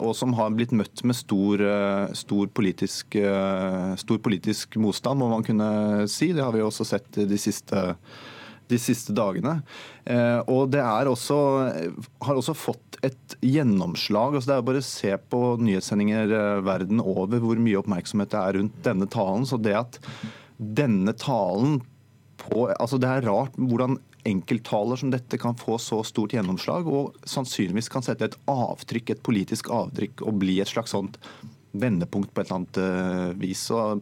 og 0.00 0.14
som 0.18 0.32
har 0.38 0.54
blitt 0.56 0.72
møtt 0.74 1.04
med 1.06 1.18
stor, 1.18 1.62
stor, 2.16 2.48
politisk, 2.56 3.18
stor 4.00 4.22
politisk 4.24 4.80
motstand, 4.80 5.20
må 5.20 5.28
man 5.30 5.46
kunne 5.46 6.08
si. 6.10 6.32
Det 6.34 6.42
har 6.42 6.56
vi 6.56 6.64
også 6.64 6.88
sett 6.88 7.20
de 7.28 7.38
siste 7.40 7.84
de 8.70 8.78
siste 8.80 9.14
dagene. 9.16 9.60
Eh, 10.04 10.40
og 10.50 10.70
det 10.74 10.82
også, 10.82 11.38
har 12.24 12.40
også 12.40 12.56
fått 12.56 13.00
et 13.06 13.36
gjennomslag. 13.44 14.34
altså 14.34 14.50
Det 14.50 14.56
er 14.56 14.66
bare 14.68 14.82
å 14.82 14.88
se 14.90 15.14
på 15.32 15.40
nyhetssendinger 15.60 16.34
eh, 16.36 16.64
verden 16.66 17.02
over 17.02 17.42
hvor 17.42 17.60
mye 17.60 17.80
oppmerksomhet 17.80 18.32
det 18.32 18.42
er 18.42 18.58
rundt 18.60 18.82
denne 18.86 19.08
talen. 19.10 19.48
Så 19.48 19.60
det 19.60 19.76
at 19.78 20.00
denne 20.56 21.16
talen 21.16 21.80
på 22.40 22.70
altså 22.72 22.96
Det 22.96 23.08
er 23.08 23.26
rart 23.28 23.56
hvordan 23.60 23.98
enkelttaler 24.24 24.96
som 24.96 25.10
dette 25.12 25.38
kan 25.40 25.56
få 25.56 25.78
så 25.80 26.02
stort 26.04 26.34
gjennomslag, 26.34 26.88
og 26.88 27.16
sannsynligvis 27.28 27.88
kan 27.92 28.04
sette 28.04 28.28
et 28.28 28.36
avtrykk, 28.48 29.14
et 29.14 29.22
politisk 29.24 29.70
avtrykk, 29.72 30.24
og 30.24 30.38
bli 30.42 30.58
et 30.60 30.68
slags 30.68 30.94
sånt 30.96 31.16
vendepunkt 31.72 32.32
på 32.34 32.42
et 32.42 32.50
eller 32.50 32.60
annet 32.60 32.80
eh, 32.82 33.40
vis. 33.40 33.64
Så, 33.70 34.00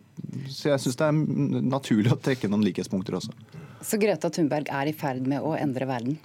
så 0.49 0.73
jeg 0.73 0.83
syns 0.85 0.99
det 1.01 1.09
er 1.09 1.65
naturlig 1.69 2.15
å 2.15 2.21
trekke 2.23 2.51
noen 2.51 2.65
likhetspunkter 2.67 3.19
også. 3.21 3.35
Så 3.81 3.99
Greta 4.01 4.31
Thunberg 4.33 4.71
er 4.75 4.91
i 4.91 4.97
ferd 4.97 5.27
med 5.29 5.45
å 5.45 5.55
endre 5.59 5.87
verden? 5.89 6.19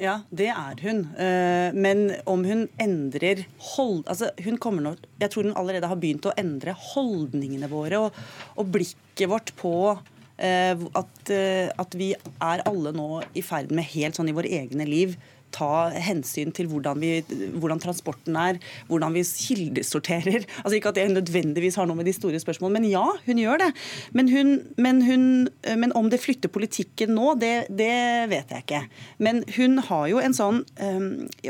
Ja, 0.00 0.18
det 0.34 0.48
er 0.50 0.80
hun. 0.82 1.04
Eh, 1.14 1.74
men 1.76 2.08
om 2.26 2.42
hun 2.46 2.64
endrer 2.82 3.44
hold... 3.74 4.02
Altså, 4.10 4.32
hun 4.42 4.58
kommer 4.58 4.82
nå 4.82 4.96
Jeg 5.22 5.30
tror 5.30 5.46
hun 5.46 5.54
allerede 5.58 5.86
har 5.86 6.00
begynt 6.02 6.26
å 6.26 6.34
endre 6.40 6.74
holdningene 6.90 7.70
våre 7.70 8.00
og, 8.02 8.18
og 8.58 8.72
blikket 8.74 9.30
vårt 9.30 9.54
på 9.60 9.74
eh, 9.94 10.74
at, 10.74 11.30
at, 11.30 11.94
vi 11.94 12.10
er 12.18 12.64
alle 12.66 12.94
nå 12.96 13.08
i 13.38 13.44
ferd 13.46 13.70
med 13.70 13.86
helt 13.94 14.18
sånn 14.18 14.32
i 14.32 14.36
våre 14.36 14.50
egne 14.50 14.88
liv 14.88 15.14
ta 15.54 15.88
hensyn 16.02 16.52
til 16.54 16.68
hvordan, 16.70 17.00
vi, 17.02 17.20
hvordan 17.54 17.82
transporten 17.82 18.36
er, 18.38 18.60
hvordan 18.90 19.14
vi 19.16 19.24
kildesorterer. 19.24 20.44
Altså 20.64 20.76
Ikke 20.78 20.90
at 20.92 20.98
det 20.98 21.10
nødvendigvis 21.12 21.76
har 21.78 21.86
noe 21.86 21.98
med 21.98 22.08
de 22.08 22.14
store 22.16 22.38
spørsmålene, 22.40 22.80
men 22.80 22.90
ja, 22.90 23.04
hun 23.26 23.40
gjør 23.40 23.60
det. 23.60 23.70
Men, 24.16 24.30
hun, 24.32 24.54
men, 24.80 25.02
hun, 25.04 25.24
men 25.78 25.92
om 25.96 26.08
det 26.10 26.22
flytter 26.22 26.52
politikken 26.52 27.14
nå, 27.14 27.34
det, 27.40 27.68
det, 27.68 27.92
vet 28.32 28.50
jeg 28.50 28.64
ikke. 28.64 28.82
Men 29.18 29.42
hun 29.56 29.78
har 29.88 30.08
jo 30.10 30.22
en 30.22 30.36
sånn, 30.36 30.62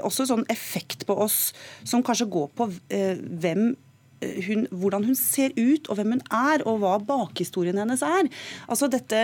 også 0.01 0.25
en 0.25 0.33
sånn 0.33 0.47
effekt 0.53 1.07
på 1.09 1.17
oss 1.25 1.39
som 1.87 2.05
kanskje 2.05 2.31
går 2.33 2.51
på 2.59 2.69
uh, 2.71 3.25
hvem 3.45 3.75
hun, 4.47 4.67
hvordan 4.71 5.07
hun 5.09 5.19
ser 5.19 5.55
ut 5.57 5.89
og 5.89 5.99
hvem 5.99 6.17
hun 6.17 6.25
er, 6.35 6.65
og 6.69 6.81
hva 6.83 6.97
bakhistorien 7.05 7.79
hennes 7.81 8.03
er. 8.07 8.31
Altså 8.69 8.89
dette, 8.93 9.21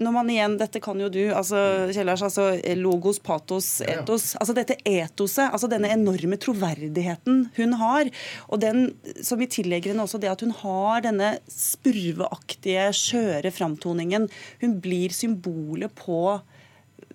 når 0.00 0.16
man 0.16 0.32
igjen, 0.32 0.56
dette 0.60 0.82
kan 0.84 1.00
jo 1.00 1.10
du, 1.12 1.22
altså 1.34 1.90
Kjellars, 1.94 2.24
altså 2.26 2.48
logos, 2.78 3.20
patos, 3.24 3.78
etos. 3.84 4.32
altså 4.40 4.56
Dette 4.56 4.78
etoset, 4.88 5.48
altså 5.50 5.70
denne 5.70 5.92
enorme 5.94 6.38
troverdigheten 6.40 7.44
hun 7.58 7.76
har, 7.80 8.10
og 8.48 8.62
den 8.62 8.86
som 9.24 9.40
vi 9.40 9.50
tillegger 9.50 9.92
henne 9.92 10.04
også 10.06 10.20
det 10.22 10.32
at 10.32 10.44
hun 10.44 10.54
har 10.62 11.04
denne 11.04 11.34
spurveaktige, 11.50 12.88
skjøre 12.96 13.52
framtoningen. 13.54 14.28
Hun 14.62 14.78
blir 14.84 15.14
symbolet 15.14 15.94
på 15.98 16.20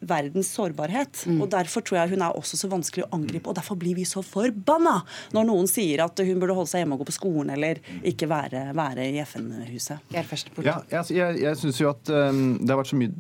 verdens 0.01 0.51
sårbarhet. 0.55 1.23
Mm. 1.27 1.41
og 1.43 1.51
Derfor 1.53 1.85
tror 1.85 2.01
jeg 2.01 2.13
hun 2.15 2.25
er 2.25 2.37
også 2.37 2.59
så 2.59 2.69
vanskelig 2.71 3.05
å 3.07 3.11
angripe. 3.17 3.49
og 3.49 3.57
Derfor 3.59 3.79
blir 3.79 3.97
vi 3.97 4.07
så 4.07 4.23
forbanna 4.25 4.99
når 5.35 5.47
noen 5.49 5.69
sier 5.69 6.03
at 6.05 6.19
hun 6.23 6.41
burde 6.41 6.57
holde 6.57 6.71
seg 6.71 6.83
hjemme 6.83 6.97
og 6.97 7.03
gå 7.03 7.09
på 7.11 7.17
skolen 7.19 7.53
eller 7.55 7.81
ikke 8.07 8.29
være, 8.29 8.69
være 8.77 9.09
i 9.09 9.21
FN-huset. 9.25 10.11
Ja, 10.65 10.79
jeg 10.91 11.19
jeg, 11.19 11.41
jeg 11.43 11.59
syns 11.59 11.79
jo 11.81 11.89
at 11.91 12.11
um, 12.11 12.43
det 12.59 12.71
har 12.71 12.79
vært 12.81 12.91
så 12.91 12.99
mye 12.99 13.13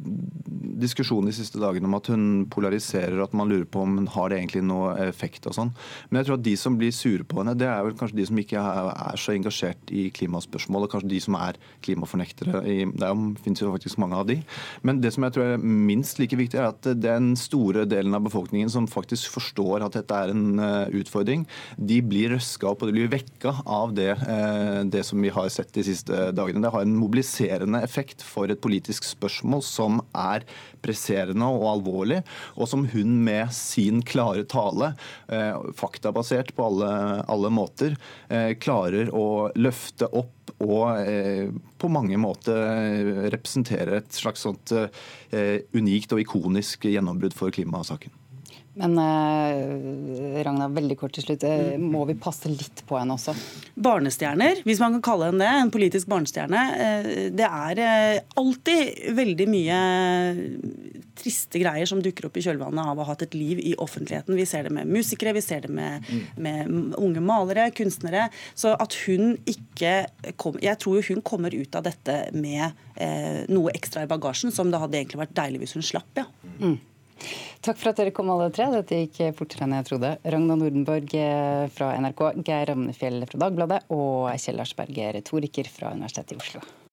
diskusjon 0.79 1.27
de 1.27 1.33
siste 1.35 1.59
dagene 1.59 1.89
om 1.89 1.95
at 1.97 2.07
hun 2.11 2.25
polariserer, 2.51 3.19
at 3.23 3.33
man 3.35 3.49
lurer 3.51 3.67
på 3.69 3.81
om 3.83 3.97
hun 3.99 4.07
har 4.13 4.31
det 4.31 4.39
egentlig 4.39 4.63
noe 4.67 4.93
effekt 5.09 5.47
og 5.49 5.55
sånn. 5.57 5.73
Men 6.09 6.21
jeg 6.21 6.29
tror 6.29 6.39
at 6.39 6.45
de 6.45 6.55
som 6.59 6.77
blir 6.79 6.93
sure 6.95 7.25
på 7.27 7.41
henne, 7.41 7.55
det 7.59 7.67
er 7.67 7.83
vel 7.85 7.97
kanskje 7.99 8.19
de 8.19 8.27
som 8.29 8.39
ikke 8.39 8.63
er 8.63 9.19
så 9.19 9.35
engasjert 9.35 9.93
i 9.93 10.07
klimaspørsmål, 10.15 10.87
og 10.87 10.93
kanskje 10.93 11.11
de 11.11 11.21
som 11.25 11.37
er 11.39 11.59
klimafornektere. 11.85 12.63
Det 12.63 13.11
finnes 13.43 13.63
jo 13.63 13.73
faktisk 13.73 13.99
mange 14.01 14.19
av 14.19 14.29
de. 14.29 14.39
Men 14.87 15.01
det 15.03 15.13
som 15.15 15.25
jeg 15.27 15.35
tror 15.35 15.55
er 15.55 15.63
minst 15.63 16.21
like 16.21 16.39
viktig, 16.39 16.59
er 16.59 16.68
at 16.69 16.87
den 17.01 17.33
store 17.39 17.85
delen 17.89 18.15
av 18.15 18.23
befolkningen 18.27 18.71
som 18.71 18.87
faktisk 18.89 19.33
forstår 19.35 19.85
at 19.85 19.97
dette 19.97 20.15
er 20.15 20.33
en 20.33 20.61
eh, 20.63 20.93
utfordring, 21.01 21.45
de 21.75 21.99
blir 22.05 22.33
røska 22.35 22.69
opp 22.71 22.83
og 22.83 22.91
de 22.91 22.97
blir 22.97 23.11
vekka 23.11 23.53
av 23.65 23.93
det, 23.97 24.11
eh, 24.15 24.81
det 24.89 25.03
som 25.07 25.21
vi 25.21 25.33
har 25.33 25.49
sett 25.53 25.73
de 25.75 25.85
siste 25.87 26.29
dagene. 26.35 26.63
Det 26.63 26.73
har 26.73 26.85
en 26.85 26.97
mobiliserende 26.99 27.83
effekt 27.85 28.25
for 28.25 28.51
et 28.51 28.61
politisk 28.63 29.07
spørsmål 29.07 29.63
som 29.65 30.01
er 30.15 30.47
presserende 30.83 31.49
og 31.49 31.67
alvorlig, 31.73 32.21
og 32.55 32.69
som 32.71 32.85
hun 32.93 33.17
med 33.25 33.53
sin 33.55 34.03
klare 34.05 34.45
tale, 34.49 34.93
eh, 35.27 35.57
faktabasert 35.79 36.53
på 36.55 36.69
alle, 36.69 36.91
alle 37.29 37.51
måter, 37.53 37.97
klarer 38.61 39.09
å 39.15 39.49
løfte 39.57 40.07
opp 40.15 40.38
og 40.57 40.99
eh, 41.01 41.49
på 41.79 41.91
mange 41.91 42.19
måter 42.21 43.27
representerer 43.31 43.99
et 43.99 44.15
slags 44.15 44.45
sånt 44.47 44.73
eh, 44.75 45.59
unikt 45.75 46.15
og 46.15 46.23
ikonisk 46.23 46.89
gjennombrudd 46.89 47.37
for 47.37 47.53
klimasaken. 47.55 48.18
Men 48.79 48.95
eh, 49.01 50.39
Ragna, 50.45 50.69
veldig 50.71 50.97
kort 50.99 51.15
til 51.17 51.25
slutt. 51.25 51.43
Eh, 51.43 51.75
må 51.81 52.05
vi 52.07 52.15
passe 52.19 52.51
litt 52.51 52.83
på 52.87 52.97
henne 52.99 53.17
også? 53.17 53.35
Barnestjerner, 53.79 54.63
hvis 54.67 54.79
man 54.79 54.95
kan 54.97 55.03
kalle 55.09 55.29
henne 55.31 55.43
det. 55.43 55.63
En 55.65 55.73
politisk 55.73 56.09
barnestjerne. 56.11 56.63
Eh, 56.79 57.09
det 57.35 57.47
er 57.47 57.83
eh, 57.83 58.21
alltid 58.39 59.13
veldig 59.19 59.47
mye 59.51 59.79
triste 61.19 61.59
greier 61.59 61.89
som 61.89 61.99
dukker 62.03 62.29
opp 62.29 62.39
i 62.39 62.43
kjølvannet 62.45 62.91
av 62.93 62.99
å 62.99 63.03
ha 63.03 63.11
hatt 63.11 63.25
et 63.27 63.35
liv 63.35 63.59
i 63.59 63.73
offentligheten. 63.81 64.37
Vi 64.39 64.47
ser 64.47 64.67
det 64.67 64.73
med 64.75 64.87
musikere, 64.87 65.35
vi 65.35 65.43
ser 65.43 65.65
det 65.65 65.73
med, 65.75 66.07
med 66.39 66.71
unge 66.99 67.23
malere, 67.23 67.69
kunstnere. 67.75 68.29
Så 68.55 68.71
at 68.79 68.95
hun 69.05 69.35
ikke 69.49 70.05
kom, 70.39 70.55
Jeg 70.63 70.79
tror 70.79 71.03
hun 71.09 71.23
kommer 71.25 71.55
ut 71.55 71.75
av 71.75 71.83
dette 71.87 72.21
med 72.35 72.69
eh, 72.95 73.43
noe 73.51 73.73
ekstra 73.75 74.05
i 74.05 74.11
bagasjen, 74.11 74.55
som 74.55 74.71
det 74.71 74.79
hadde 74.79 75.01
egentlig 75.01 75.25
vært 75.25 75.35
deilig 75.41 75.65
hvis 75.65 75.75
hun 75.79 75.91
slapp. 75.91 76.15
ja. 76.15 76.29
Mm. 76.59 76.79
Takk 77.65 77.79
for 77.79 77.91
at 77.91 77.99
dere 77.99 78.13
kom 78.15 78.29
alle 78.31 78.49
tre. 78.55 78.69
Dette 78.71 79.01
gikk 79.03 79.37
fortere 79.37 79.67
enn 79.67 79.77
jeg 79.79 79.89
trodde. 79.89 80.13
Ragna 80.23 80.55
Nordenborg 80.59 81.15
eh, 81.19 81.65
fra 81.75 81.93
NRK, 81.99 82.27
Geir 82.47 82.71
Ramnefjell 82.71 83.25
fra 83.27 83.45
Dagbladet 83.47 83.81
og 83.95 84.29
Kjell 84.39 84.63
Arsberger, 84.63 85.17
retoriker 85.19 85.71
fra 85.73 85.91
Universitetet 85.95 86.37
i 86.37 86.43
Oslo. 86.43 86.63